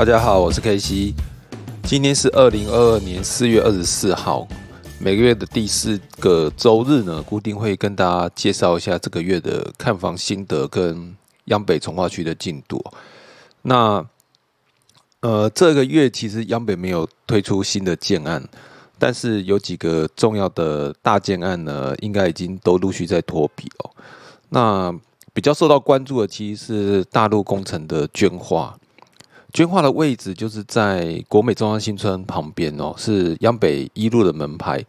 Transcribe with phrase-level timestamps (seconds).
[0.00, 1.14] 大家好，我是 K C，
[1.82, 4.48] 今天是二零二二年四月二十四号，
[4.98, 11.14] 每个月的第四个周日呢，固定会跟大家介绍一下这个月的看房心得跟
[11.48, 12.82] 央北从化区的进度。
[13.60, 14.02] 那
[15.20, 18.42] 呃，这个月其实央北没有推出新的建案，
[18.98, 23.90] 但是有几个重要的大建案呢，应该已经都陆续在脱皮哦。
[24.48, 24.98] 那
[25.34, 28.78] 比较受到关注的，其实是大陆工程的捐化。
[29.52, 34.84] 捐化的位置就是在国美中央新村旁边哦，是央北一路的门牌。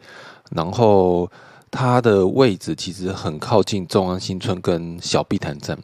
[0.50, 1.30] 然后
[1.70, 5.78] 它的位置其实很靠近中央新村跟小碧潭站，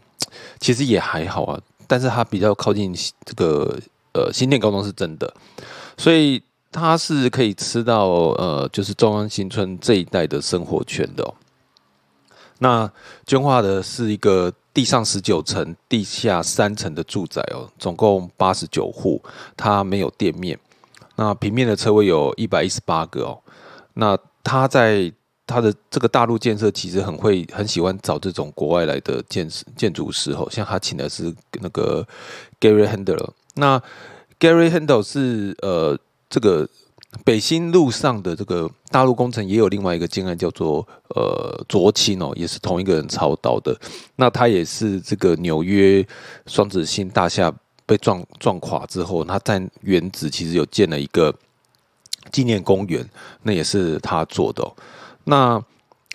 [0.60, 1.60] 其实也还好啊。
[1.86, 3.78] 但是它比较靠近这个
[4.12, 5.32] 呃新店高中是真的，
[5.96, 11.34] 所以它是可以吃到呃就是中央新村这一带的生活圈的。
[12.58, 12.90] 那
[13.26, 14.52] 捐化的是一个。
[14.78, 19.20] 地上十九层、地下三层的住宅哦，总共八十九户，
[19.56, 20.56] 它没有店面。
[21.16, 23.36] 那平面的车位有一百一十八个哦。
[23.94, 25.12] 那他在
[25.44, 30.46] 他的这个大陆建设，其实很会很喜欢找这种国外来的建建筑师哦。
[30.48, 32.06] 像他请的是那个
[32.60, 33.30] Gary Handel。
[33.54, 33.82] 那
[34.38, 35.98] Gary Handel 是呃
[36.30, 36.68] 这个。
[37.24, 43.74] 北新路上的这个大陆工程也有另外一个建案，叫做呃卓青哦，也是同一个人操刀的。
[44.16, 46.06] 那他也是这个纽约
[46.46, 47.52] 双子星大厦
[47.86, 51.34] 被撞撞垮之后，他在原址其实有建了一个
[52.30, 53.08] 纪念公园，
[53.42, 54.70] 那也是他做的。
[55.24, 55.60] 那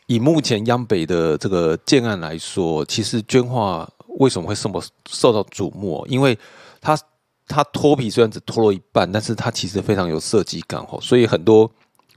[0.06, 3.90] 以目前央北的这个建案来说，其实捐化
[4.20, 6.06] 为什么会这么受到瞩目？
[6.08, 6.38] 因为
[6.80, 6.96] 他。
[7.48, 11.70] 它脱皮虽然只脱了一半，但是它其实非常有设计感哦，所以很多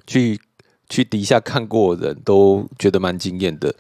[0.07, 0.41] 去
[0.89, 3.75] 去底下看过的人都觉得蛮惊艳的。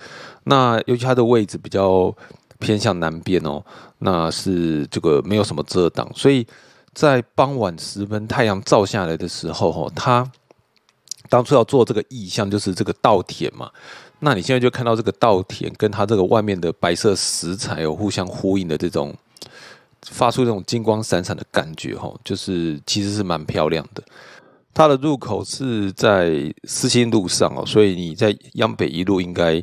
[0.44, 2.12] 那尤其它的位置比较
[2.58, 3.64] 偏向南边哦，
[3.98, 6.44] 那是这个没有什么遮挡，所以
[6.92, 10.28] 在傍晚时分太阳照下来的时候哦，它
[11.28, 13.70] 当初要做这个意象就是这个稻田嘛，
[14.18, 19.14] 那你现在就看到这个稻田跟它这个外面的白色石材有互相呼应的这种。
[20.10, 24.02] 发出这种金光闪闪的感觉，哈，就是其实是蛮漂亮的。
[24.72, 29.62] 它的入口是在四星路上哦，所以你在央北一路应该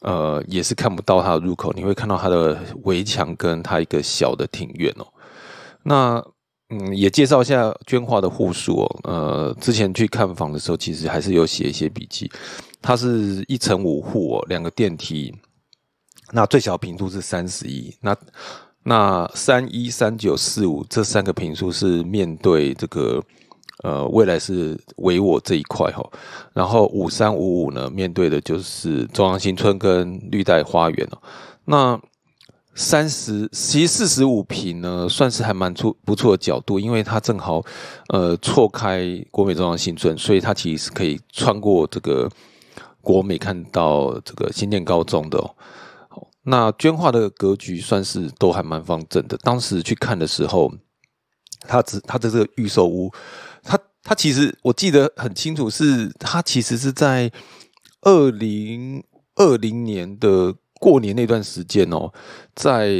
[0.00, 5.06] 呃也是看不到它的入口，你会看到它的围墙跟它一个小的庭院哦。
[5.82, 6.22] 那
[6.70, 9.00] 嗯，也介绍一下捐化的户数哦。
[9.04, 12.30] 呃，之前去看房的时候，其实还是有写一些笔记。
[12.82, 15.34] 它是一层五户哦，两个电梯，
[16.32, 17.92] 那最小平度是三十一。
[18.00, 18.16] 那
[18.82, 23.22] 那三一三九四五这三个平数是面对这个
[23.82, 26.02] 呃未来是唯我这一块哈，
[26.54, 31.18] 然后五三五五呢面对的就是中央新村跟绿带花园哦。
[31.66, 32.00] 那
[32.74, 37.62] 三十其实四十五平呢算是还蛮出不错的角度，因为它正好
[38.08, 42.26] 呃错开国美中央新村，所以它其实是可以穿过这个
[43.02, 45.54] 国美看到这个新店高中的哦。
[46.50, 49.38] 那捐化的格局算是都还蛮方正的。
[49.38, 50.72] 当时去看的时候，
[51.60, 53.08] 他只他的这个预售屋，
[53.62, 57.30] 他他其实我记得很清楚，是他其实是在
[58.02, 59.04] 二零
[59.36, 62.12] 二零年的过年那段时间哦，
[62.56, 62.90] 在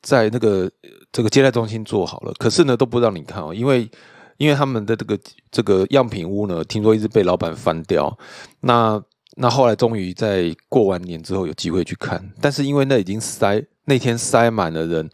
[0.00, 0.70] 在那个
[1.10, 3.90] 这个接待中心做好了，可是呢都不让你看哦，因为
[4.36, 5.18] 因为他们的这个
[5.50, 8.16] 这个样品屋呢，听说一直被老板翻掉，
[8.60, 9.02] 那。
[9.34, 15.08] 那后来终于在过完年之后有机会去看，但是因为那已经塞那天塞满了人，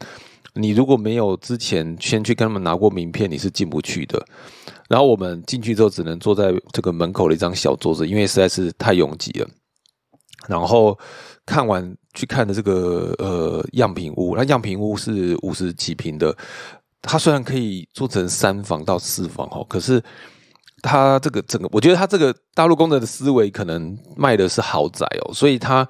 [0.55, 4.21] 你如果没有之前先去跟他们拿过名片，你是进不去的。
[4.89, 9.49] 然后我们进去之后只能坐在这个门口的一张小桌子，因为实在是太拥挤了。
[10.47, 10.99] 然后
[11.45, 16.35] 看完去看的这个呃样品屋，那样品屋是五十几平的，
[17.01, 20.03] 它虽然可以做成三房到四房哦，可是。
[20.81, 25.87] 他这个整个，我觉得他这个大陆工人的思维可能卖的是豪宅哦，所以他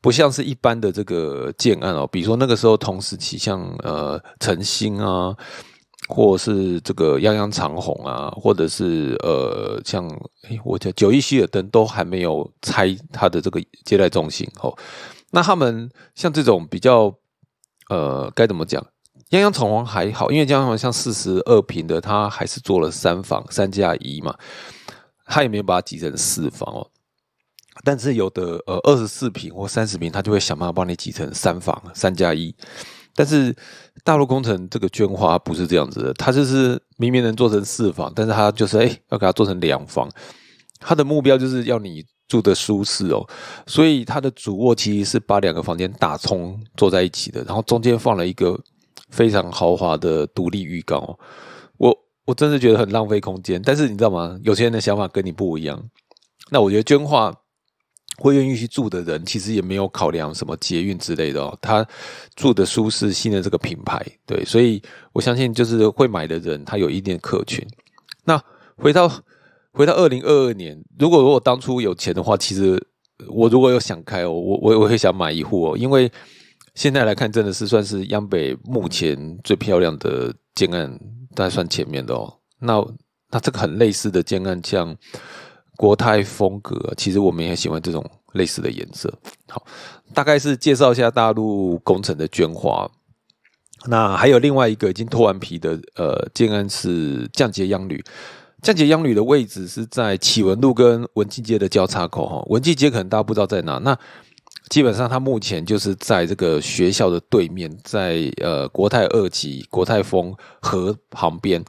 [0.00, 2.06] 不像是一般的这个建案哦。
[2.10, 5.34] 比如说那个时候同时期，像呃晨星啊，
[6.08, 10.06] 或是这个泱泱长虹啊，或者是呃，像
[10.48, 14.76] 诶我叫九一希尔登都还没有拆它的这个接待中心哦。
[15.30, 17.12] 那他们像这种比较
[17.88, 18.84] 呃，该怎么讲？
[19.34, 24.34] 泱泱长虹还好，因为泱泱长虹像四十二平的，它还是做了三房三加一嘛，
[25.26, 26.86] 它也没有把它挤成四房哦。
[27.82, 32.54] 但是有的呃二十四平或三十平，他就会想办法帮你挤成三房三加一。
[33.16, 33.54] 但是
[34.04, 40.08] 大陆工程这个绢花不是这样子的，它就是明明能做成四房，但是它就是哎要给它做成两房，
[40.78, 43.26] 它的目标就是要你住的舒适哦，
[43.66, 48.58] 所以它的主卧其实是把两个房间打通坐在一起的，然后中间放了一个
[49.10, 51.18] 非常豪华的独立浴缸哦，
[51.78, 54.38] 我我真的觉得很浪费空间，但是你知道吗？
[54.42, 55.82] 有些人的想法跟你不一样，
[56.50, 57.34] 那我觉得绢花。
[58.18, 61.58] 会愿意去住的人，其实也没有考量什么捷运之类的哦。
[61.60, 61.84] 他
[62.36, 64.80] 住的舒适，性的这个品牌，对，所以
[65.12, 67.66] 我相信就是会买的人，他有一定的客群。
[68.22, 68.40] 那
[68.76, 69.10] 回到
[69.72, 72.80] 回到二零二二年，如果如果当初有钱的话，其实
[73.26, 76.08] 我如果有想开哦，我我我会想买一户哦，因为
[76.74, 80.98] 现在来看，真的是算是央北目前最漂亮的建案，
[81.34, 82.40] 大概算前面的哦。
[82.60, 82.84] 那
[83.30, 84.96] 那这个很类似的建案，像。
[85.76, 89.12] 国泰风格，其实我们也喜欢这种类似的颜色。
[89.48, 89.66] 好，
[90.14, 92.88] 大概是介绍一下大陆工程的绢花。
[93.88, 98.00] 那还有另外一个已经脱完皮的，呃，建安是降节央旅。
[98.62, 102.24] 降节央旅的位置是在启文路跟文记街的交叉口。
[102.24, 103.78] 哈，文记街可能大家不知道在哪。
[103.78, 103.98] 那
[104.68, 111.64] 基本上它目前就是在这个学校的对面，在呃国泰二期国泰丰河旁边。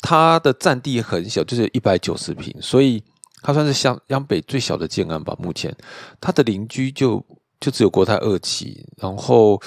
[0.00, 3.02] 它的占地很小，就是一百九十平，所以。
[3.46, 5.70] 它算是湘央北最小的建安吧，目前
[6.18, 7.22] 它的邻居就
[7.60, 9.60] 就只有国泰二期，然后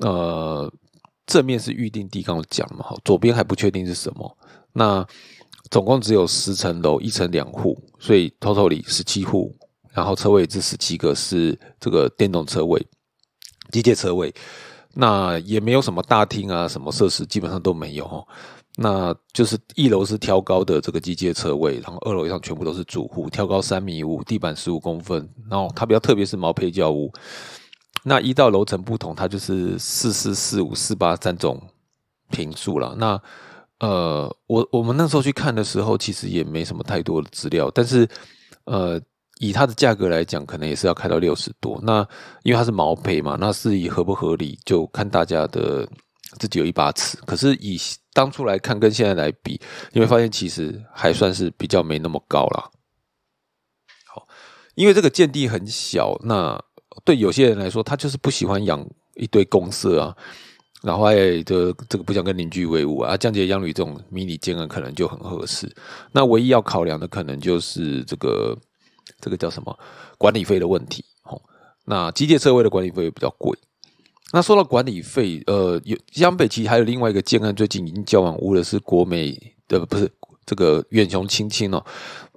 [0.00, 0.68] 呃
[1.26, 4.36] 正面是预定地，刚刚讲嘛，哈，左边还不确定是什么。
[4.72, 5.06] 那
[5.70, 9.56] 总共只有十层楼，一层两户，所以 total 里十七户，
[9.92, 12.84] 然后车位这十七个是这个电动车位、
[13.70, 14.32] 机械车位，
[14.94, 18.24] 那也没有什么大厅啊，什么设施基本上都没有哈。
[18.76, 27.12] 那就是一楼是挑高的这个机械车位，然后二楼以上全部都是主户，挑高三米五，地板十五公分，然后它比较特别是毛坯轿屋。
[28.04, 31.60] 那一到楼层不同，它就是四四四五四八三种
[32.30, 32.94] 平数了。
[32.96, 33.20] 那
[33.80, 38.08] 呃，我我们那时候去看的时候，其实也没什么太多的资料，但是
[38.64, 38.98] 呃，
[39.40, 41.80] 以它的价格来讲，可能也是要开到六十多。
[41.82, 42.06] 那
[42.42, 45.88] 因为它是毛坯嘛，那是以合不合理，就看大家的
[46.38, 47.16] 自己有一把尺。
[47.24, 47.80] 可是以
[48.12, 49.58] 当初来看跟现在来比，
[49.92, 52.70] 你会发现其实还算是比较没那么高啦。
[54.14, 54.28] 好，
[54.74, 56.62] 因为这个建地很小，那
[57.02, 60.14] 对有些人来说，他就是不喜欢养一堆公社啊，
[60.82, 63.16] 然后哎，这这个不想跟邻居为伍啊。
[63.16, 65.74] 降解养旅这种迷你建案可能就很合适。
[66.12, 68.54] 那唯一要考量的可能就是这个
[69.20, 69.78] 这个叫什么
[70.18, 71.04] 管理费的问题。
[71.24, 71.40] 哦，
[71.84, 73.58] 那机械车位的管理费比较贵。
[74.32, 79.36] 那说到管理费，呃，有江北其实还有另外一个建案，最近已经交完屋的，是国美
[79.66, 80.08] 的，不是
[80.46, 81.84] 这个远雄青青哦。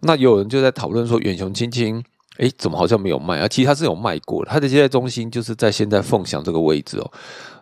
[0.01, 2.03] 那有人就在讨论说，远雄青青，
[2.37, 3.47] 哎，怎么好像没有卖啊？
[3.47, 7.11] 其实它是有卖过的，它的接待中心就是在现在凤翔这个位置哦。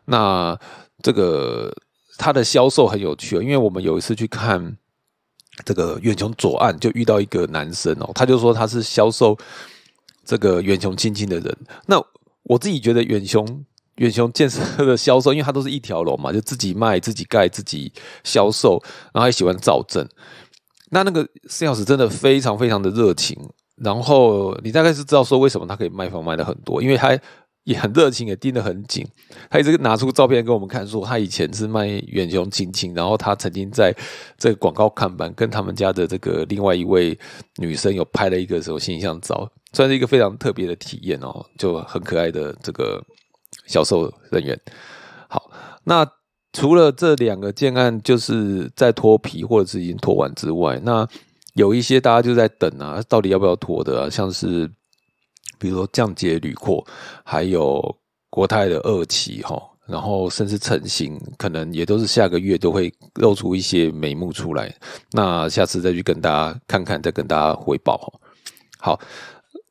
[0.06, 0.58] 那
[1.04, 1.70] 这个
[2.18, 4.78] 它的销售很有趣哦，因为我们有一次去看
[5.65, 9.38] 这个远雄左岸，就遇到一个男生哦，他就说他是销售
[10.25, 11.58] 这个远雄青青的人。
[11.86, 12.01] 那
[12.43, 13.65] 我自己觉得远雄。
[13.98, 17.91] 远雄建设的销售，因为他都是一条龙嘛，就自己卖、自己盖、自己
[18.24, 18.81] 销售，
[19.13, 20.08] 然后还喜欢造镇。
[20.89, 23.38] 那那个 sales 真的非常非常的热情，
[23.75, 27.10] 然后你大概是知道说为什么他可以卖房卖的很多，因为他
[27.63, 29.08] 也很热情，也盯得很紧。
[29.50, 33.96] 他一直拿出照片给我们看，说他以前是卖远雄亲亲，然后他曾经在
[34.38, 37.18] 这个广告看板跟他们家的这个另外一位
[37.58, 43.03] 女生有拍了一个什么形象照，算是一个非常特别的体验哦，就很可爱的这个。
[43.68, 44.58] 销售人员，
[45.27, 45.51] 好，
[45.84, 46.08] 那
[46.53, 51.06] 除了这两个建案就是在脱皮或者是已经脱完之外，那
[51.53, 54.10] 有一些大家就在等啊，到底要不要脱的啊？
[54.10, 54.72] 像是
[55.62, 56.84] 比如说降解、铝扩，
[57.24, 57.80] 还有
[58.32, 64.75] 国泰的二期哈，然后甚至成型，可能也都是下个月都会露出一些眉目出来。
[65.12, 68.20] 那下次再去跟大家看看，再跟大家汇报。
[68.80, 69.00] 好，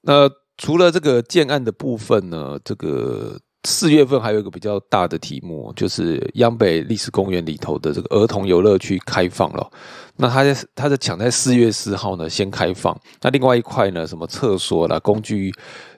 [0.03, 3.41] 那除了这个建案的部分呢，这个。
[3.65, 9.71] 四月份还有一个比较大的题目，就是央北历史公园里头的这个儿童游乐区开放了。
[10.17, 15.53] 那它在它的抢在四月四号呢先开放，那另外一块呢，什么厕所啦、工具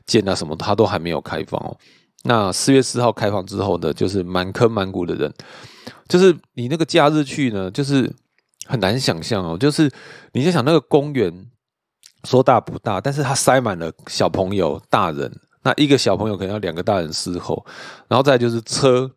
[0.06, 1.76] 间啊什么，它都还没有开放哦。
[2.24, 5.32] 那四月四号开放之后呢，就是满坑满谷的人，
[6.08, 8.12] 就是你那个假日去呢，就是
[8.66, 9.90] 很难想象哦，就是
[10.32, 11.32] 你在想那个公园
[12.24, 17.64] 说大不大，但是它塞满了小朋友、大人，那一个小朋友可能要两个大人伺候，
[18.08, 19.10] 然后再就是车。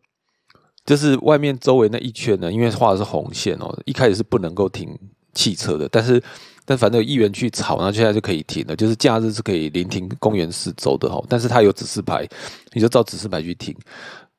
[0.84, 4.96] 就是外面周围那一圈呢，因为画的是红线哦，一开始是不能够停
[5.34, 6.22] 汽车的，但是
[6.64, 8.76] 但反正有议员去吵，那现在就可以停了。
[8.76, 12.24] 就是假日是可以临停公园四周的哈，但是它有指示牌，
[12.72, 13.74] 你就照指示牌去停。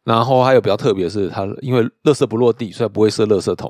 [0.06, 3.70] 然后还有比较特别的是，它因为垃圾不落地，所以不会设垃圾桶。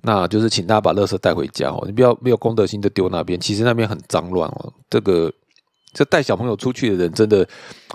[0.00, 5.30] 那就是请大家把垃圾带回家哦，你不要没有公德心就丢那边，其实那边很脏乱哦，这个。
[5.92, 7.46] 这带小朋友出去的人真的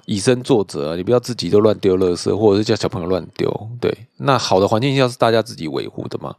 [0.06, 0.96] 以身作则啊！
[0.96, 3.70] 你不要自己都乱丢垃圾，或者是叫小朋友乱丢。
[3.82, 6.36] 对，那好的环境下是大家自己维护的嘛。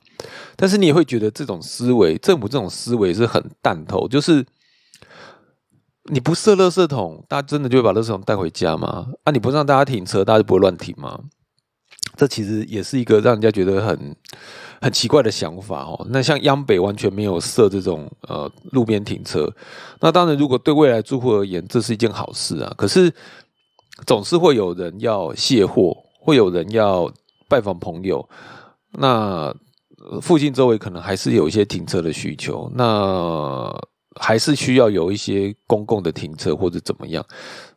[0.54, 4.46] 但是你也会觉得这种思维，政府这种思维是很淡透，就是
[6.04, 9.08] 你不设垃圾桶，大家真的就会把垃圾桶带回家吗？
[9.24, 11.18] 啊，你不让大家停车，大家就不会乱停吗？
[12.18, 14.14] 这其实也是一个让人家觉得很。
[14.80, 19.52] 很奇怪的想法哦，那像央北完全没有设这种呃路边停车，
[19.98, 22.72] 那当然如果对未来住户而言，这是一件好事啊。
[22.76, 23.12] 可是
[24.06, 27.12] 总是会有人要卸货，会有人要
[27.48, 28.24] 拜访朋友，
[28.92, 29.52] 那
[30.22, 33.76] 附近周围可能还是有一些停车的需求，那
[34.20, 37.26] 还是需要有一些公共的停车或者怎么样。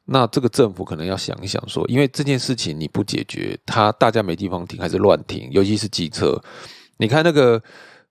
[0.05, 6.41] 那这个政府可能要想一想说，因为这件事情你不解决，他大家没地方停还是乱停，尤其是机车。
[6.97, 7.61] 你看那个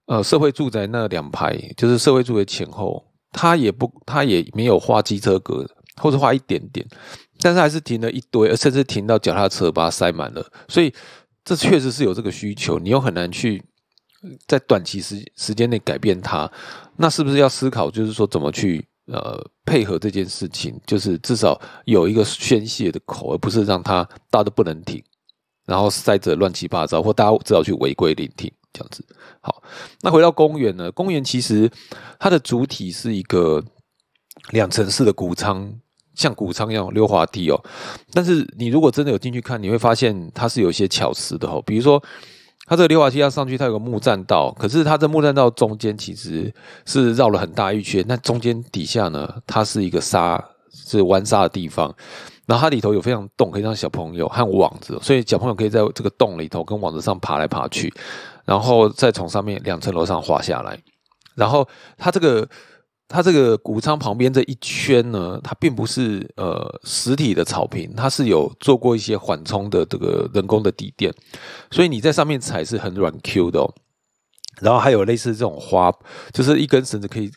[0.06, 5.66] 呃社会住宅那两排，就是社会住宅前后，他也不他也没有画机车格，
[6.00, 6.87] 或者画一点点，
[7.40, 10.44] 但是还是停了一堆，甚至停到脚踏车把它塞满了。
[10.68, 10.92] 所以
[11.44, 13.62] 这确实是有这个需求，你又很难去
[14.47, 16.50] 在短期时时间内改变它。
[16.97, 25.02] 那是不是要思考，就是说怎么去呃配合这件事情，就是至少有一个宣泄的口，而不是让它大家都不能停，
[25.67, 28.50] 然后塞着乱七八糟，或大家只好去违规聆听。
[28.73, 29.05] 这样子，
[29.40, 29.61] 好，
[30.00, 30.93] 那回到公园呢？
[30.93, 31.69] 公园其实
[32.21, 33.61] 它的主体是一个
[34.50, 35.69] 两层式的谷仓，
[36.14, 37.61] 像谷仓一样溜滑梯哦。
[38.12, 41.61] 但是你如果真的有进去看，你会发现它是有一些巧思的哦。
[41.67, 42.00] 比如说，
[42.71, 46.55] 它这个溜滑梯要上去，它有个木栈道，可是它这木栈道中间其实
[46.87, 50.41] 是绕了很大一圈，那中间底下呢，它是一个沙，
[50.73, 51.93] 是玩沙的地方。
[52.47, 57.93] 然后它里头有非常洞，可以让小朋友和网子，所以小朋友可以在这个洞里头跟网子上爬来爬去。
[58.45, 60.79] 然后再从上面两层楼上滑下来，
[61.35, 61.67] 然后
[61.99, 62.49] 它这个
[63.11, 71.12] 它这个谷仓旁边这一圈呢，它并不是呃实体的草坪，它是有做过一些缓冲的这个人工的地垫，
[71.73, 73.75] 所以你在上面踩是很软 Q 的哦。
[74.61, 75.90] 然后还有类似这种花，
[76.33, 77.31] 就是一根绳子可以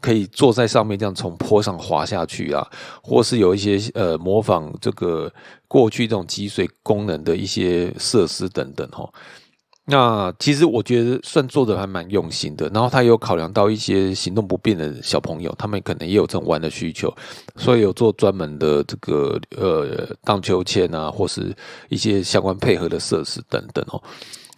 [0.00, 2.66] 可以坐在上面这样从坡上滑下去啊，
[3.02, 5.30] 或是有一些呃模仿这个
[5.68, 9.06] 过去这种积水功能的一些设施等等哈。
[9.90, 17.12] 那其实我觉得算做的还蛮用心的，然后他有考量到一些行动不便的小朋友，他们可能也有这种玩的需求，
[17.56, 21.52] 所以有做专门的这个呃荡秋千啊，或是
[21.88, 24.00] 一些相关配合的设施等等哦，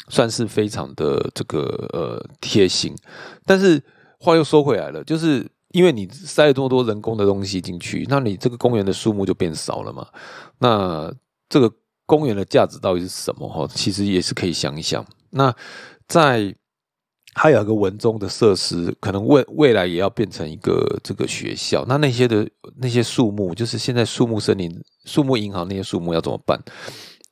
[0.08, 1.60] 算是非常的这个
[1.94, 2.94] 呃贴心。
[3.46, 3.82] 但是
[4.18, 10.06] 话又说回来了，就是因为你塞了这么多人工的东西进去，那你这个公园的数目就变少了嘛？
[10.58, 11.10] 那
[11.48, 11.72] 这个
[12.04, 13.48] 公园的价值到底是什么？
[13.48, 15.02] 哈，其实也是可以想一想。
[15.32, 15.54] 那
[16.06, 16.54] 在
[17.34, 21.82] 还有一个文中的设施，可能未未来也要变成一个这个学校。
[21.88, 22.46] 那那些的
[22.76, 24.70] 那些树木，就是现在树木森林、
[25.06, 26.60] 树木银行那些树木要怎么办？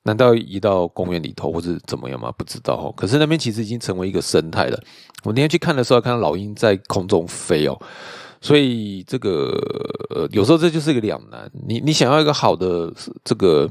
[0.04, 2.32] 难道移到公园里头，或是怎么样吗？
[2.32, 2.94] 不知道哦。
[2.96, 4.82] 可是那边其实已经成为一个生态了。
[5.24, 7.78] 我那天去看的时候，看到老鹰在空中飞哦。
[8.40, 9.52] 所以这个
[10.08, 11.50] 呃，有时候这就是一个两难。
[11.68, 12.90] 你你想要一个好的
[13.22, 13.70] 这个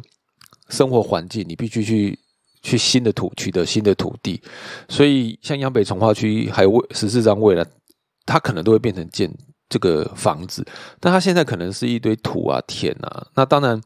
[0.70, 2.20] 生活环境，你必须去。
[2.62, 4.42] 去新的土取得新的土地，
[4.88, 7.66] 所以像央北从化区还有未十四张未来，
[8.26, 9.32] 它可能都会变成建
[9.70, 10.66] 这个房子，
[11.00, 13.26] 但它现在可能是一堆土啊田啊。
[13.36, 13.80] 那当然，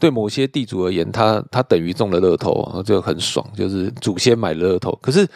[0.00, 4.90] 对某些地主而言，他他等于中了乐透，就很爽，就是祖先买乐透。
[5.02, 5.26] 可是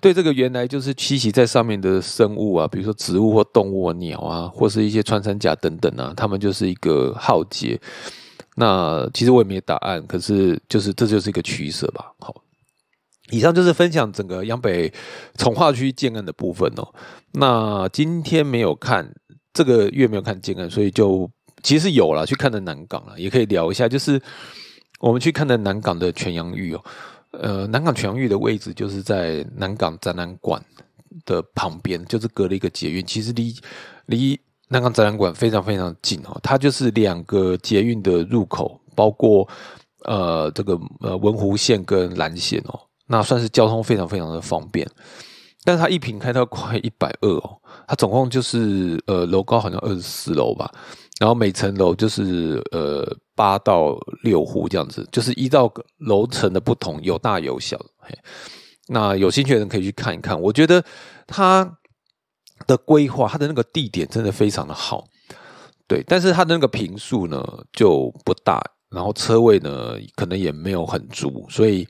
[0.00, 7.80] 对这个原来就是栖息在上面的生物啊，比如说植物或动物、鸟啊，或是一些穿山甲等等啊，他们就是一个浩劫。
[8.54, 12.12] 那其实我也没答案，可是就是这就是一个取舍吧。
[12.18, 12.34] 好，
[13.30, 14.92] 以上就是分享整个央北
[15.36, 16.86] 从化区建案的部分哦。
[17.32, 19.10] 那今天没有看
[19.54, 21.30] 这个月没有看建案，所以就
[21.62, 23.88] 其实有了去看的南港了，也可以聊一下。
[23.88, 24.20] 就是
[25.00, 26.84] 我们去看的南港的全阳域哦，
[27.30, 30.62] 呃，南港全阳玉的位置就是在南港展览馆
[31.24, 33.54] 的旁边，就是隔了一个捷运，其实离
[34.04, 34.38] 离。
[34.72, 39.46] 南港展览馆非常非常近哦，它就是两个捷运的入口，包括
[40.04, 44.88] 呃这个呃文湖线跟蓝线哦，那算是交通非常非常的方便。
[45.62, 50.72] 但是它一平开到快一百二哦，它总共就是呃楼高好像二十四楼吧，
[51.20, 57.78] 然后每层楼就是呃八到六户这样子，就是依照楼层的不同有大有小。
[58.88, 60.82] 那有兴趣的人可以去看一看，我觉得
[61.26, 61.78] 它
[62.66, 65.04] 的规划，它的那个地点真的非常的好，
[65.86, 67.42] 对，但是它的那个平数呢
[67.72, 71.88] 就不大，然后车位呢可能也没有很足，所以。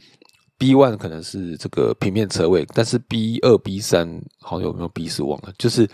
[0.59, 4.09] B one 可能是这个平面车位，但是 B 二、B 三
[4.41, 5.91] 好像有没有 B 四忘了，就是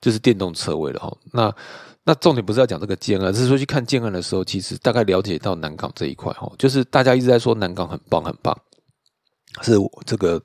[0.00, 1.12] 就是电动车位了哈。
[1.32, 1.52] 那
[2.04, 8.56] 那重点不是要讲这个建案，是说去看建案的时候，其实大概了解到南港这一块哈，就是大家一直在说南港很棒很棒，
[9.62, 9.72] 是
[10.06, 10.40] 这个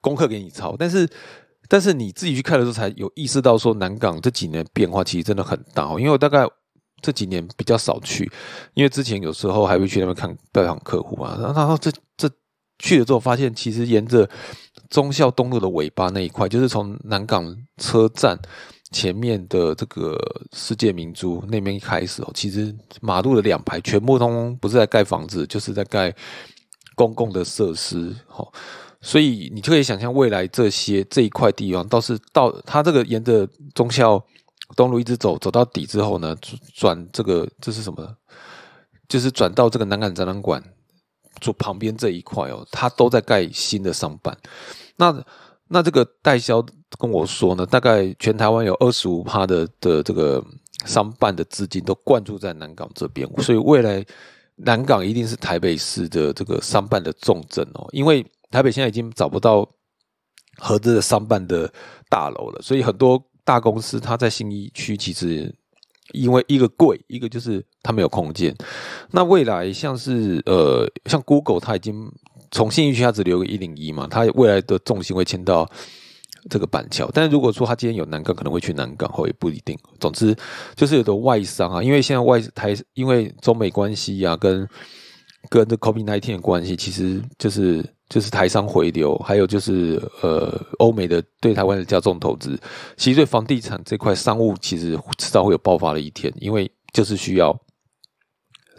[0.00, 1.06] 功课给你抄，但是
[1.72, 6.46] 但是你自己去看的时候才有意识到说南港这几年变化其实真的很大，因为我大概
[7.00, 8.30] 这几年比较少去，
[8.74, 12.30] 因为之前有时候还会去那边看拜访客户啊，然后这这。
[12.78, 14.28] 去了之后，发现其实沿着
[14.90, 18.36] 忠孝东路的尾巴那一块，就是从南港车站
[18.90, 20.18] 前面的这个
[20.52, 26.12] 世界明珠那边开始哦，其实马路的两排全部都不是在盖房子，就是在盖
[26.96, 28.12] 公共的设施。
[28.34, 28.52] 哦。
[29.02, 34.24] 所以你就可以想象未来这些这一块地方，倒是到它这个沿着忠孝
[34.74, 36.34] 东路一直走，走到底之后呢，
[36.74, 38.16] 转这个这是什么？
[39.06, 40.62] 就是转到这个南港展览馆。
[41.40, 44.36] 做旁边这一块哦，它都在盖新的商办。
[44.96, 45.24] 那
[45.68, 46.64] 那这个代销
[46.98, 50.44] 跟我说呢，大概全台湾有二十五趴的的这个
[50.84, 54.04] 商办的资金都灌注在南港这边，所以未来
[54.56, 57.88] 南港一定是台北市的这个商办的重镇哦。
[57.92, 59.68] 因为台北现在已经找不到
[60.58, 61.72] 合资的商办的
[62.08, 65.52] 大楼了，所以很多大公司它在新一区其实。
[66.12, 68.54] 因为一个贵，一个就是它没有空间。
[69.12, 72.12] 那未来像是呃，像 Google，它已经
[72.50, 75.66] 从信义区它只留个一零一嘛，它未来的重心会迁到
[76.50, 77.08] 这个板桥。
[77.14, 79.78] 但是如果说它今天有南港，可能会去南港，或也不一定。
[80.00, 80.36] 总之
[80.76, 84.68] 就是有的外商啊，因为现在外台，因为中美关系啊，跟
[85.48, 87.84] 跟这 COVID nineteen 的关系，其实就是。
[88.08, 92.60] 就是台商回流，还有就是呃，欧美的对台湾的加重投资，
[92.94, 97.58] 其实对房地产这块商务，其实迟早会有爆发的一天，因为就是需要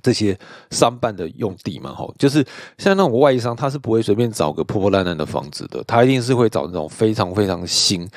[0.04, 0.38] 这些
[0.70, 2.46] 商办的用地嘛，吼，就是
[2.78, 8.08] 像那种外商，他是不会随便找个破破烂烂的房子的，他一定是会找那种非常非常新、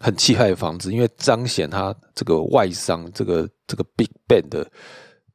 [0.00, 4.68] 很气派的房子，因为彰显他这个外商这个这个 Big Bang 的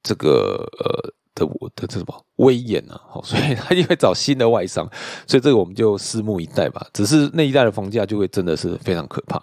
[0.04, 1.14] 这个呃。
[1.34, 4.90] 的我的这什么威严啊，好， 所以他就会找新的外商，
[5.26, 6.86] 所以这个我们就拭目以待吧。
[6.94, 9.42] 只是那一代的房价就会真的是非常可怕。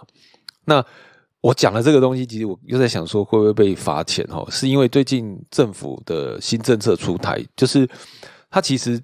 [0.64, 0.84] 那
[1.40, 4.44] 我讲了这个东西，其实我又在想说会不会被罚钱哈？
[4.50, 7.88] 是因为最近政府的新政策出台，就是
[8.50, 9.00] 他其实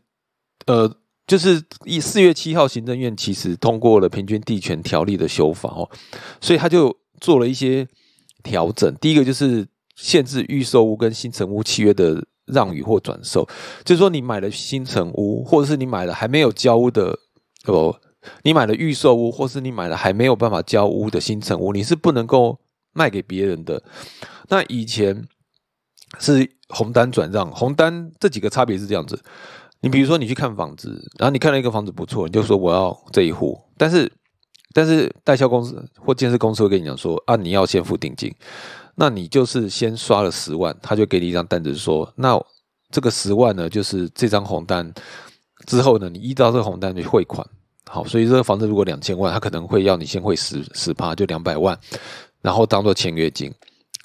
[0.66, 0.92] 呃，
[1.26, 5.88] 就是以四月七号行政院其实通过了平均地权条例的修法哦，
[6.40, 7.86] 所以他就做了一些
[8.42, 8.94] 调整。
[9.00, 9.66] 第一个就是
[9.96, 12.22] 限制预售屋跟新成屋契约的。
[12.46, 13.48] 让与或转售，
[13.84, 17.18] 就是说你买了新城屋，或者是你买了还没有交屋的
[17.66, 17.98] 哦，
[18.42, 22.58] 你买了预售屋，或是你买了还没有办法交屋的新城屋，你是不能够
[22.92, 23.82] 卖给别人的。
[24.48, 25.26] 那以前
[26.20, 29.18] 是红单转让，红单这几个差别是这样子。
[29.80, 34.10] 你比如说你去看房子，然后你看了一个房子不错，你就说我要这一户，但是
[34.72, 38.34] 但是代销公司或建设公司会跟你讲说啊，你要先付定金。
[38.96, 42.40] 那你就是先刷了十万，他就给你一张单子，说那
[42.90, 44.92] 这个十万呢，就是这张红单
[45.66, 47.44] 之后呢，你依照这个红单去汇款，
[47.88, 51.76] 好，所以这个房子如果两千万，他可能会要你先汇十十趴，就两百万，
[52.40, 53.52] 然后当做签约金。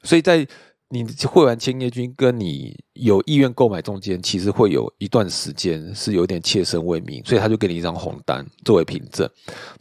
[0.01, 0.47] 所以在
[0.87, 9.29] 你汇完签约金跟你有意愿购买中间，其实会有一段时间是有点切身为民，所以他就给你一张红单作为凭证。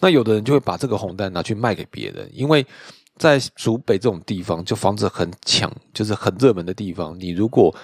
[0.00, 2.66] 那有的人就会把这个红单拿去卖给别人，因为。
[3.18, 7.18] 在竹北这种地方，就房子很抢，就是很热门的地方。
[7.18, 7.74] 你如果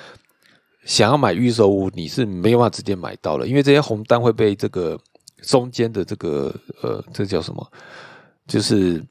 [0.85, 4.99] 想要买预售屋，你是没有办法直接买到了，因为这些红单会被这个
[5.43, 7.73] 中间的这个呃，这叫什么？
[8.47, 9.03] 就是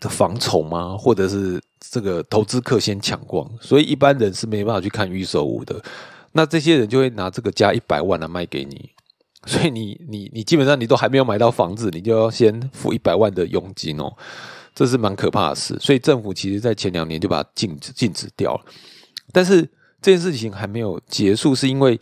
[0.00, 0.96] 的房虫吗？
[0.96, 5.82] 或者是这个投资客先抢光，所以一般人是没办法去看预售屋的。
[6.32, 8.90] 那这些人就会拿这个加一百万来卖给你，
[9.46, 14.12] 所以你你你基本上你都还没有买到房子，你就要先付一百万的佣金哦。
[14.74, 18.64] 这是蛮可怕的事，所以政府其实在前两年就把它禁止禁止掉了。
[19.32, 19.62] 但是
[20.00, 22.00] 这件事情还没有结束，是因为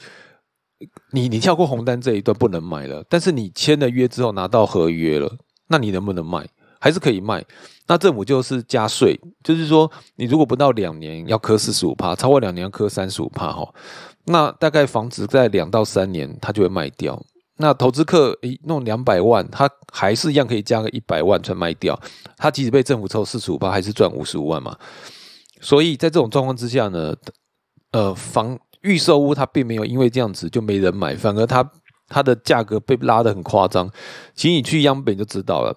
[1.12, 5.30] 你你跳过红单这一段不能买了，但是你签了约之后拿到合约了，
[5.68, 6.46] 那你能不能卖？
[6.78, 7.44] 还是可以卖。
[7.87, 13.68] 那政府就是加税，就是说你如果不到两年要磕四十五帕，超过两年要磕三十五帕哈。
[14.24, 17.22] 那大概房子在两到三年它就会卖掉。
[17.61, 21.99] 那投资客诶弄两百万，他还是一样可以加个一百万才卖掉。
[22.38, 24.75] 他即使被政府抽四十五帕，还是赚五十五万嘛。
[25.61, 27.14] 所以在这种状况之下呢，
[27.92, 31.70] 呃，房预售屋它并没有因为这样子就没人买，反而它
[32.09, 33.90] 它的价格被拉得很夸张。
[34.35, 35.77] 其实你去央本就知道了，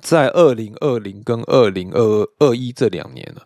[0.00, 3.42] 在二零二零跟二零二二一这两年呢，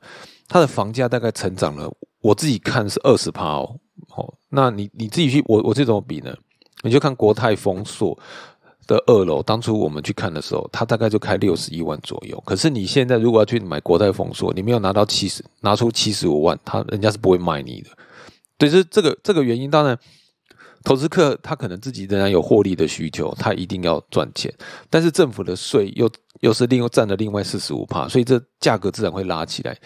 [0.46, 3.80] 它的房价大概成长了，我自己看是二十趴哦。
[4.08, 6.36] 好，那你你自己去，我我这怎么比呢？
[6.82, 8.18] 你就看国泰丰硕。
[8.86, 12.42] 的二楼，当初我们去看的时候，它大概就开六十一万左右。
[12.44, 17.90] 可是你现在如果要去买国泰丰硕，你没有拿到七十，拿出七十五万，他人家是不会卖你的。
[18.58, 19.70] 对，是这个这个原因。
[19.70, 19.96] 当然，
[20.82, 24.52] 投资客他可能自己仍然有获利的需求，他一定要赚钱。
[24.88, 29.78] 但是政府的税又又是另又占了另外四十五帕，所以这价格自然会拉起来。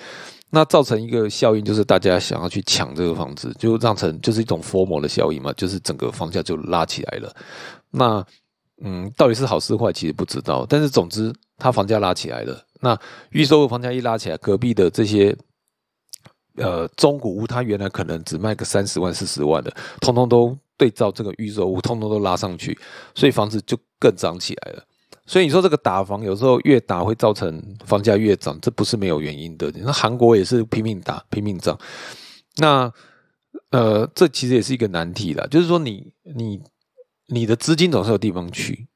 [0.55, 7.35] 那造成一个效应，就是大家想要去抢这个房子，就让成就是一种 formal 的效应嘛，就是整个房价就拉起来了。
[7.91, 8.25] 那
[8.83, 10.65] 嗯，到底是好是坏，其实不知道。
[10.69, 12.65] 但是总之，它房价拉起来了。
[12.81, 12.97] 那
[13.31, 15.37] 预售房价一拉起来，隔壁的这些
[16.57, 22.79] 呃中古屋，它原来可能只卖个三十万、四十万的，通通都对照这个预售屋，通通都拉上去，
[23.15, 24.85] 所以房子就更涨起来了。
[25.27, 29.73] 所以你说这个打房有时候越打会造成房价越涨，这不是没有原因的。
[29.77, 31.79] 那韩国也是拼命打、拼命涨。
[32.57, 32.93] 那
[33.71, 36.61] 呃，这其实也是一个难题了，就是说你你。
[37.27, 38.87] 你的资金总是有地方去，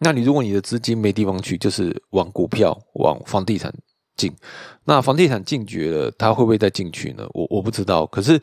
[0.00, 3.72] 那你如果你的资金没地方去，就是往股票、往房地产
[4.16, 4.34] 进。
[4.82, 7.24] 那房地产进绝了，他会不会再进去呢？
[7.32, 8.04] 我我不知道。
[8.06, 8.38] 可是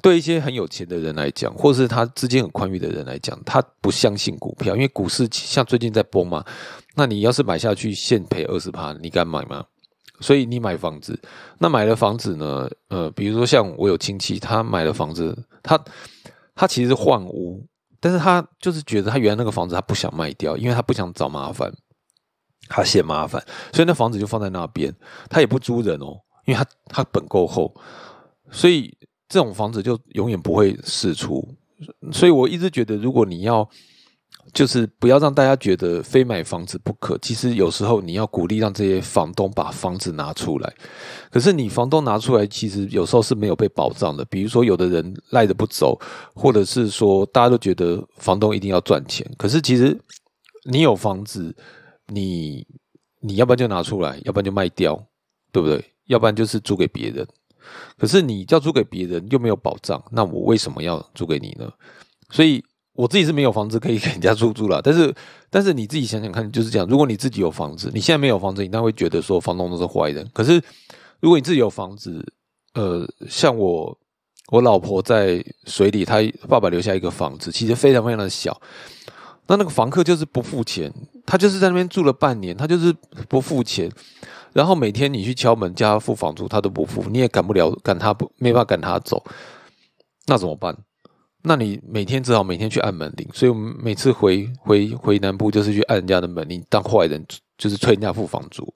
[0.00, 6.44] 对一些很有钱的人来讲，或是他资金很宽裕的人来讲，他不相信股票，因为股市像最近在崩嘛。
[6.94, 9.64] 那你要是买下去，现赔二十趴，你敢买吗？
[10.20, 11.20] 所以你买房子，
[11.58, 12.70] 那买了房子呢？
[12.88, 15.78] 呃，比如说像我有亲戚，他买了房子，他
[16.54, 17.66] 他其实换屋。
[18.04, 21.72] 但是他就是觉得他原来那个房子他不想卖掉，因为他不想找麻烦，
[22.66, 23.40] 他嫌麻烦，
[23.72, 24.92] 所以那房子就放在那边，
[25.30, 27.72] 他也不租人哦，因为他他本够厚，
[28.50, 28.92] 所以
[29.32, 31.42] 这种房子就永远不会释出。
[32.12, 33.66] 所以我一直觉得，如果你要。
[34.52, 37.16] 就是不要让大家觉得非买房子不可。
[37.18, 40.74] 其实有时候你要鼓励让这些房东把房子拿出来。
[41.30, 44.24] 可是你房东拿出来，其实有时候是没有被保障的。
[44.24, 45.98] 比如说有的人赖着不走，
[46.34, 49.24] 或者是说大家都觉得房东一定要赚钱。
[49.38, 49.96] 可是其实
[50.64, 51.54] 你有房子，
[52.08, 52.66] 你
[53.20, 55.00] 你要不然就拿出来，要不然就卖掉，
[55.52, 55.82] 对不对？
[56.06, 57.26] 要不然就是租给别人。
[57.98, 61.70] 可是你要租给别人又没有保障，那我为什么要租给你呢？
[62.30, 62.64] 所以。
[62.94, 65.14] 我自己是没有房子可以给人家出租了，但是，
[65.48, 66.86] 但是你自己想想看，就是这样。
[66.86, 70.28] 如果你自己有房子，你现在没有房子，你当然会觉得说房东都是坏人。
[70.34, 70.62] 可是，
[71.18, 72.22] 如果你自己有房子，
[72.74, 73.98] 呃，像我，
[74.48, 78.60] 我老婆在水里，她爸爸留下一个房子，其实非常非常的小。
[79.46, 80.92] 那那个房客就是不付钱，
[81.24, 82.94] 他就是在那边住了半年，他就是
[83.26, 83.90] 不付钱。
[84.52, 89.24] 然后每天你去敲门叫他付房租，他都不付，你也赶不了，赶他不，没办法赶他走。
[90.26, 90.76] 那怎么办？
[91.44, 97.26] 那你每天只好每天去按门铃，所以我们每次回回回南部就是去按人家的门铃，当坏人
[97.58, 98.72] 就是催人家付房租。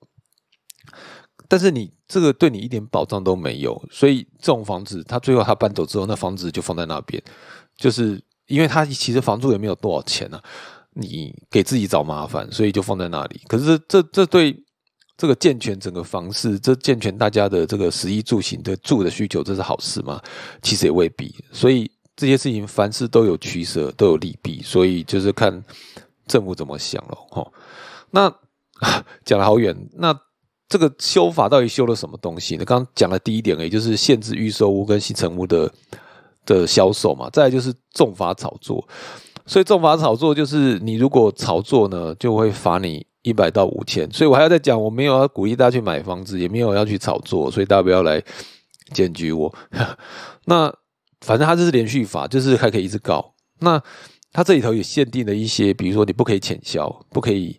[1.47, 7.23] 但是你这个对你一点保障都没有，所以这种房子，他最后他搬走之后，那房子就放在那边，
[7.77, 10.41] 就是因为他其实房租也没有多少钱呢，
[10.95, 13.41] 你给自己找麻烦，所以就放在那里。
[13.47, 14.61] 可是这这对
[15.17, 20.21] 这个健全整个房市，这健全大家的这个食衣住行的住的需求，这是好事吗？
[20.63, 21.91] 其实也未必，所以。
[22.19, 25.63] 这些事情凡事都有取舍，都有利弊，所以就是看
[26.27, 27.47] 政府怎么想了哈。
[28.11, 28.35] 那
[29.23, 30.19] 讲了好远，那
[30.67, 32.65] 这个修法到底修了什么东西呢？
[32.65, 35.71] 刚刚讲的第一点，也就是限制预售屋跟新成屋的
[36.47, 37.29] 的销售嘛。
[37.29, 38.89] 再来就是重罚炒作，
[39.45, 44.11] 所以重罚炒作就是你如果炒作呢，就会罚你一百到五千。
[44.11, 48.23] 所以我还要再讲，我没有要鼓励大家去买房子，也没有要去炒作，所以大家不要来
[48.93, 49.55] 检举我。
[50.47, 50.73] 那。
[51.23, 53.35] 反正它这是连续法，就是还可以一直告。
[53.61, 53.83] 那
[54.33, 57.59] 它这里头也限定了一些，比如说你不可以潜销，不可以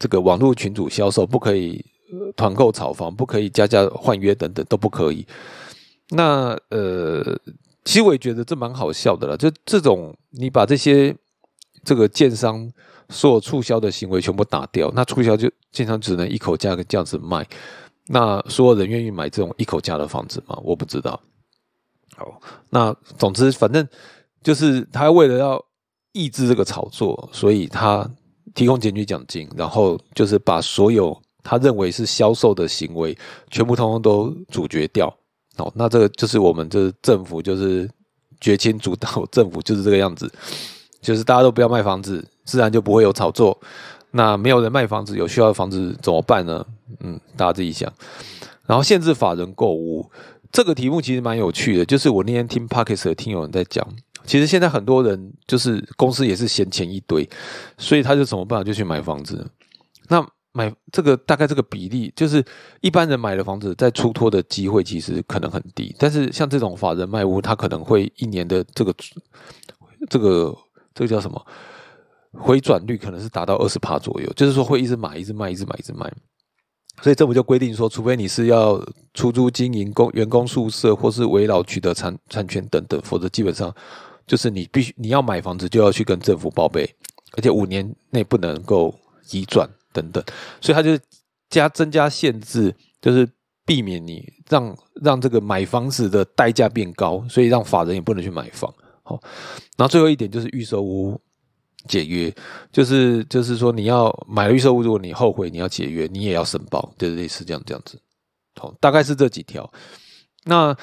[0.00, 1.82] 这个网络群主销售，不可以
[2.36, 5.24] 团购炒房，不可以加价换约等等都不可以。
[6.10, 7.22] 那呃，
[7.84, 9.36] 其实我也觉得这蛮好笑的了。
[9.36, 11.14] 就这种你把这些
[11.84, 12.70] 这个建商
[13.08, 17.46] 所有促销的行为全部打掉，那促销就经常只能一口价这样子卖。
[18.06, 20.58] 那所有人愿意买这种一口价的房子吗？
[20.62, 21.20] 我不知道。
[22.16, 22.40] 好，
[22.70, 23.86] 那总之，反正
[24.42, 25.62] 就是他为了要
[26.12, 28.10] 抑制这个炒作，所以他
[28.54, 33.16] 提供检举奖金，然后就是把所有他认为是销售的行为
[33.50, 35.06] 全部通通都阻绝掉。
[35.58, 37.88] 哦，那这个就是我们这政府就是
[38.40, 40.32] 绝亲主导， 政府就是这个样子，
[41.00, 43.60] 就是大家都不要卖房子，自然就不会有炒作。
[44.10, 46.64] 那没有人卖房子，有需要的房子怎么办呢？
[47.00, 47.92] 嗯，大家自己想。
[48.66, 50.10] 然后限制法人购物
[50.50, 53.86] 这个题目其实蛮有趣的，就是我那天听 Parkes 的听有人在讲，
[54.24, 57.28] 其实现在很多人就是公司也是闲钱一堆，
[57.76, 59.46] 所以他就怎么办就去买房子。
[60.08, 62.42] 那买这个大概这个比例，就是
[62.80, 68.94] 一般人买的房子在出脱的机会其实可能很低，但是像这种法人卖屋，他可能会一年的这个
[70.08, 70.56] 这个
[70.94, 71.46] 这个叫什么？
[72.38, 76.10] 回转率可能是达到二十趴左右，就是说会一直买，一直卖，一直买，一直卖。
[77.02, 83.72] 所以政府就规定说，除非你是要出租经营工员工宿舍，或是围绕取得产产权等等，否则基本上
[84.26, 86.82] 就是你必须你要买房子就要去跟政府报备，
[87.36, 88.92] 而且五年内不能够
[89.30, 90.22] 移转等等。
[90.60, 90.98] 所以他就
[91.50, 93.28] 加增加限制，就是
[93.64, 98.72] 避免你让让这个买房子的代价变高，所以让法人也不能去买房。
[99.04, 99.20] 好，
[99.76, 101.20] 然后最后一点就是预售屋。
[101.88, 102.32] 解约
[102.70, 107.98] 就是就是说，你要买了预售屋，如果你后悔，你要解约，你也要申报，就是类似这样这样子。
[108.60, 109.68] 好，大概是这几条。
[110.44, 110.76] 那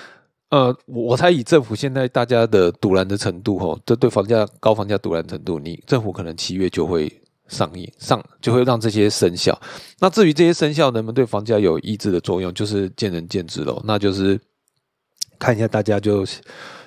[0.49, 7.11] 呃，我猜以政府现在大家的堵拦的程度，吼，这对房价高房价堵拦程度，你政府可能七月就会
[7.47, 9.59] 上映上，就会让这些生效。
[9.99, 13.81] 那至于这些生效能不能对房价有抑制的作用，就是见仁见智喽。
[13.85, 14.39] 那就是
[15.39, 16.25] 看一下大家就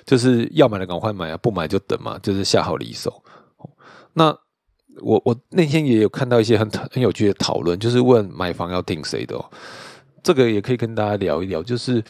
[0.05, 3.21] 就是要买的赶快买啊，不买就等嘛，就是下好离手。
[4.13, 4.35] 那
[5.01, 9.45] 我我那天也有看到一些很很有趣的讨论，就是问买房要听谁的哦，
[10.23, 11.63] 这个也可以跟大家聊一聊。
[11.63, 12.03] 就是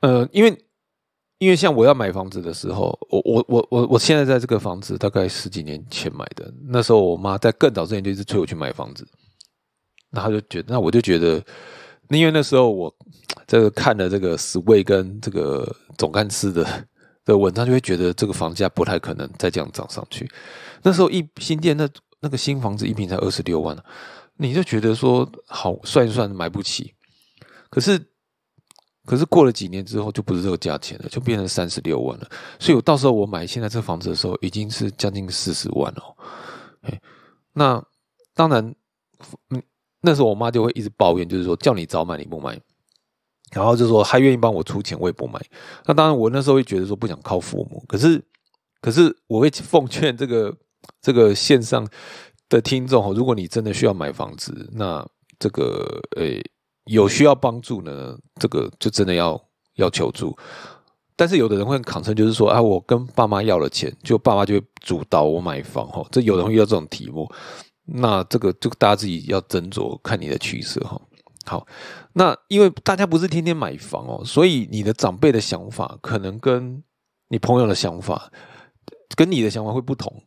[0.00, 0.64] 呃，因为
[1.38, 9.06] 因为像我要买房子的时候，我我我我我现在在这个房子大概十几年前买的，那时候我妈在更早之前就一直催我去买房子，
[10.10, 11.42] 那他就觉得，那我就觉得，
[12.08, 12.94] 因为那时候我
[13.46, 16.66] 这个看了这个 Sway 跟这个总干事的
[17.30, 20.30] 的文章，就会觉得这个房价不太可能再这样涨上去。
[20.82, 21.88] 那时候一新店那
[22.20, 23.76] 那个新房子一平才二十六万
[24.36, 26.94] 你就觉得说好算一算买不起，
[27.68, 28.02] 可是
[29.04, 32.28] 可是过了几年之后就不是这个价钱了，就变成三十六万了。
[32.58, 36.16] 所以我到时候我买现在这房子的时候已经是将近四十万了。
[36.82, 37.00] 哎，
[37.52, 37.82] 那
[38.34, 38.74] 当然，
[39.50, 39.62] 嗯，
[40.00, 42.58] 那时候我妈就会一直抱怨，就是说叫你早买你不买，
[43.52, 45.40] 然后就说还愿意帮我出钱我也不买。
[45.86, 48.22] 那当然我那时候会觉得说不想靠父母，可是
[48.80, 50.56] 可是我会奉劝这个。
[51.02, 51.86] 这个线上
[52.48, 55.06] 的听众如果你真的需要买房子，那
[55.38, 56.42] 这个诶
[56.84, 59.40] 有需要帮助呢，这个就真的要
[59.74, 60.36] 要求助。
[61.16, 66.04] 但是有的人会抗争，就是说啊，我跟爸妈要了钱，就爸妈就会主导我买房哈。
[66.10, 67.30] 这有人会遇到这种题目，
[67.84, 71.00] 那这个就大家自己要斟酌看你的取舍哈。
[71.46, 71.66] 好，
[72.12, 76.82] 那因为大家不是天天买房哦，所以你的长辈的想法可能跟
[77.28, 78.30] 你朋友的想法
[79.16, 80.22] 跟你的想法会不同。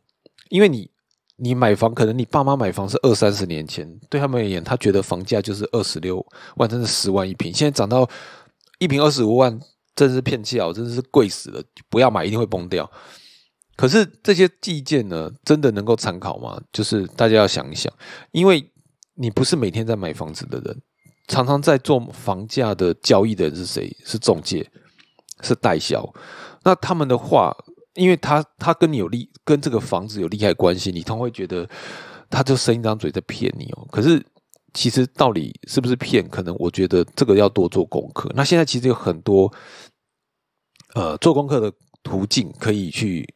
[0.50, 0.90] 因为你，
[1.36, 6.24] 你买房，可能你爸妈买房是二三十年前，对他们而言，他觉得房价就是二十六
[6.56, 7.52] 万，真是十万一平。
[7.52, 8.08] 现在涨到
[8.78, 9.58] 一平二十五万，
[9.96, 11.62] 真是骗笑，真的是贵死了。
[11.88, 12.88] 不要买，一定会崩掉。
[13.76, 16.60] 可是这些计件呢，真的能够参考吗？
[16.72, 17.92] 就是大家要想一想，
[18.30, 18.70] 因为
[19.14, 20.82] 你不是每天在买房子的人，
[21.26, 23.96] 常常在做房价的交易的人是谁？
[24.04, 24.70] 是中介，
[25.42, 26.08] 是代销。
[26.62, 27.56] 那他们的话。
[27.96, 31.64] 因为他他跟你有利，跟这个房子有利害关系，你通常会觉得
[32.28, 33.86] 他就伸一张嘴在骗你哦。
[33.88, 34.20] 可是
[34.72, 38.28] 其实到底是不是骗，可能我觉得这个要多做功课。
[38.34, 39.48] 那现在其实有很多
[40.96, 43.32] 呃做功课的途径可以去。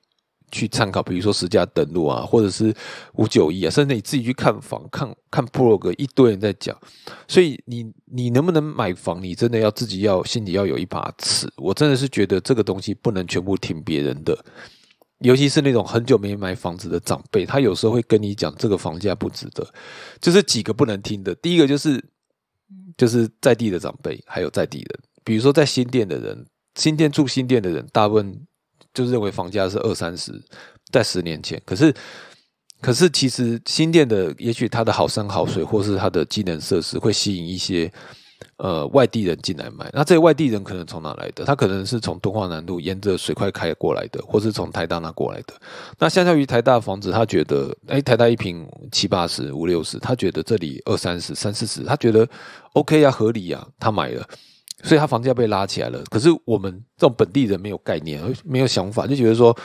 [0.51, 2.75] 去参考，比如说十家登录啊，或者是
[3.15, 6.77] 五九一啊，甚至你自己去看房、看看 blog，一堆人在讲。
[7.27, 11.49] 所以你你能不能买房，你真的要自己要心里要有一把尺。
[11.57, 14.39] 我真的是觉得这个东西不能全部听别人的，
[15.21, 19.67] 尤其是那种很久没买房子的长辈，他有时候会跟你讲这个房价不值得。
[20.21, 22.03] 就是几个不能听的，第一个就是
[22.97, 28.47] 就是在地的长辈，还有在地人，比如说在新店的人，新店住新店的人，大部分。
[28.99, 30.33] 就认为房价是二三十，
[30.91, 31.95] 在十年前，可是，
[32.81, 37.89] 可是其实新店的，也许它的好山好水，或是它的机能设施，会吸引一些
[38.57, 39.89] 呃外地人进来买。
[39.95, 41.45] 那这些外地人可能从哪来的？
[41.45, 45.55] 他可能是从敦化南路沿着水块开过来的，或是从台大那过来的。
[45.97, 52.29] 那相较于台大房子，他觉得，哎，台大一平七八十、五六十，他觉得这里二三十、三四十，他觉得
[52.73, 54.29] OK 啊，合理呀，他买了。
[54.83, 59.57] 所以它房价被拉起来了，可是我们这种本地人没有概念，没有想法，就觉得说，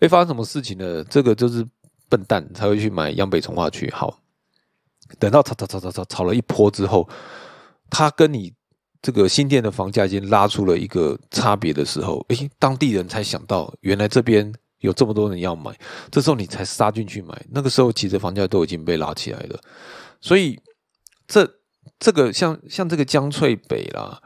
[0.00, 1.02] 哎，发生什么事情了？
[1.04, 1.66] 这个就是
[2.08, 3.90] 笨蛋才会去买央北从化区。
[3.90, 4.20] 好，
[5.18, 7.08] 等到炒炒炒炒炒炒了一波之后，
[7.90, 8.52] 他跟你
[9.00, 15.76] 这个新店的房价已经拉出了一个差别的时候，诶，当地人才想到原来这边有这么多人要买，
[16.10, 17.44] 这时候你才杀进去买。
[17.50, 19.60] 那个时候其实房价都已经被拉起来了，
[20.20, 20.56] 所以
[21.26, 21.48] 这
[21.98, 24.22] 这个像像这个江翠北啦、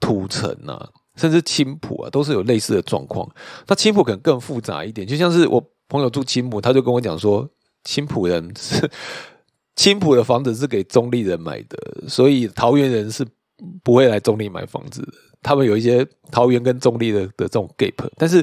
[0.00, 3.28] 土城啊，甚至青浦啊，都是有类似的状况。
[3.68, 7.48] 那青浦可能更复杂一点，就像是我朋友住青浦，他就跟我讲说，
[7.84, 8.90] 青浦人是
[9.76, 13.26] 青浦的房子是给中立人买的，所以桃园人是。
[13.84, 18.42] 不会来中立买房子的，他们有一些桃园跟中立的的这种 gap，但是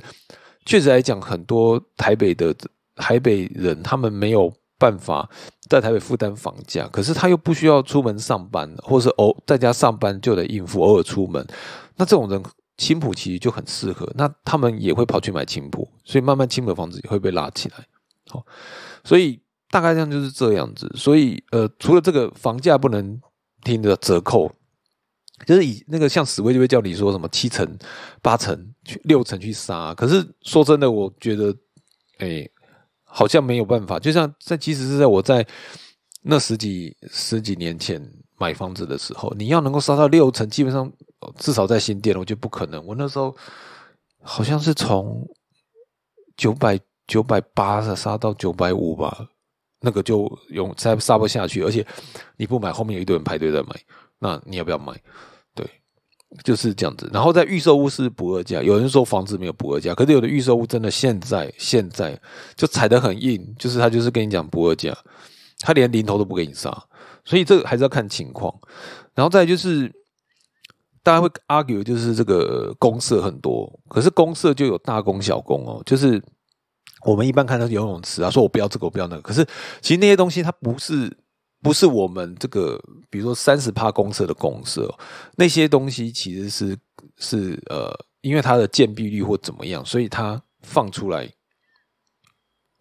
[0.64, 2.56] 确实来讲，很多台北的
[2.96, 5.30] 台北人他们没有办法
[5.70, 11.46] 在台北负担房价，可是他又不需要出门上班，或是偶在家上班就得应付，偶尔出门，
[11.96, 12.42] 那这种人
[12.78, 17.86] 青浦其实就很适合，那他们也会跑去买青浦，所以慢慢青浦房子也会被拉起来，
[18.30, 18.46] 好，
[19.04, 23.20] 所以大概这样就是这样子，所以呃，除了这个房价不能
[23.64, 24.52] 听的折扣。
[25.46, 27.78] 就是以那个像死威就会叫你说什么七成、
[28.24, 31.56] 八成、六成去杀，可是说真的，我觉得，
[32.18, 32.50] 哎，
[33.08, 33.98] 好像没有办法。
[33.98, 35.44] 就像在，即使是在我在
[36.22, 38.00] 那十几十几年前
[38.38, 40.92] 买房子的时候，你要能够杀到六成，基本上
[41.38, 42.86] 至少在新店，我觉得不可能。
[42.86, 43.36] 我那时候
[44.22, 45.28] 好像是从
[46.36, 49.28] 九百九百八的杀到九百五吧，
[49.80, 51.86] 那个就用再杀不下去，而且
[52.36, 53.70] 你不买，后面有一堆人排队在买。
[54.20, 54.94] 那你要不要买？
[56.44, 57.10] 就是这样子。
[57.14, 62.20] 然后在预售屋是不二价，有人说房子没有不二价，可是有的预售屋真的现在现在
[62.56, 64.96] 就踩得很硬，就是他就是跟你讲不二价，
[65.60, 66.70] 他连零头都不给你杀，
[67.24, 68.54] 所以这个还是要看情况。
[69.16, 69.92] 然后再就是
[71.04, 76.22] 大家会 argue，就是这个公社很多，可是公社就有大公小公哦，就是
[77.06, 79.46] 我们一般看到游泳池啊，说我不要这个，我不要那个，可是
[79.82, 81.18] 其实那些东西它不是。
[81.62, 84.94] 不是我们这个，比如说三十帕公社的公社，
[85.36, 86.78] 那些东西其实是
[87.18, 87.92] 是呃，
[88.22, 91.28] 因为它的建蔽率或怎么样，所以它放出来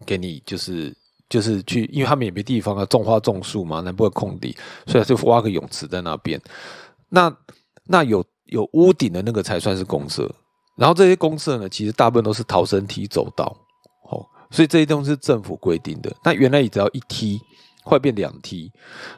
[0.05, 0.95] 给你，就是
[1.29, 4.55] 就是去，因为他们也没地方啊，种花种树嘛，南部的空地，
[4.87, 6.41] 所以就挖个泳池在那边。
[7.09, 7.35] 那
[7.85, 10.31] 那有有屋顶的那个才算是公社，
[10.77, 13.57] 然后这些公社呢，其实大部分都是逃生梯走道，
[14.11, 16.15] 哦，所以这些东西是政府规定的。
[16.23, 17.41] 那原来你只要一梯。
[17.87, 18.73] 快变两梯，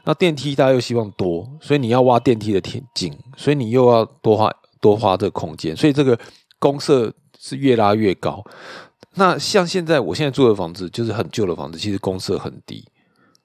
[0.05, 6.19] 那电梯大家又希望多，所以你要挖电梯的天井，所以你又要多花多花这个空间，所以这个
[6.59, 8.45] 公设是越拉越高。
[9.15, 12.85] 那像现在我现在住的房子就是很旧的房子，其实公设很低，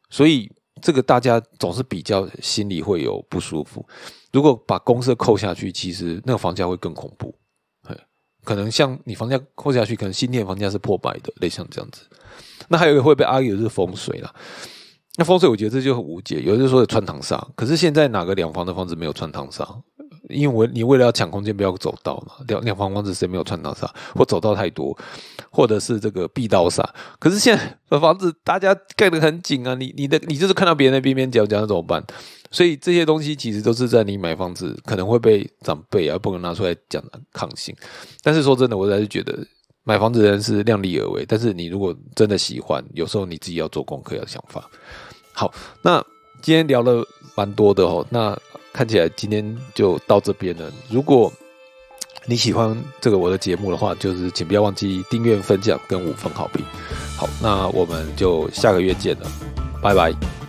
[0.10, 3.88] 所以这个大家总是比较心里会有不舒服。
[4.34, 7.34] 如果把公设扣下去，其实那个房价会更恐怖。
[8.46, 12.02] 可能像你房价扣下去，可能新店房价是破百的，类像这样子。
[12.68, 14.36] 那还有一个会被阿姨是风水了。
[15.18, 19.68] 那风水我觉得这就很无解，有人说有穿堂煞，可是现在哪个两房的房子没有穿堂煞？
[20.30, 22.34] 因为你为了要抢空间，不要走道嘛。
[22.48, 23.88] 两两房房子谁没有穿堂煞？
[24.16, 24.98] 或走道太多，
[25.52, 26.84] 或者是这个壁刀煞？
[27.20, 32.04] 可是现在房子大家盖得很紧啊，你你的你就是看到别人的边边角角，怎么办？
[32.50, 37.76] 所以这些东西其实都是在你买房子可能会被长辈啊不能拿出来讲抗性。
[38.24, 39.38] 但是说真的，我还是觉得
[39.84, 41.26] 买房子的人是量力而为。
[41.28, 44.70] 但是你如果真的喜欢，有时候你自己要做功课，要想法。
[45.32, 46.04] 好，那
[46.42, 48.06] 今天聊了蛮多的哦。
[48.10, 48.38] 那
[48.72, 50.72] 看起来今天就到这边了。
[50.90, 51.32] 如果
[52.26, 56.64] 你喜欢这个我的节目的话，就是请不要忘记订阅、分享跟五分好评。
[57.18, 59.28] 好，那我们就下个月见了，
[59.82, 60.43] 拜拜。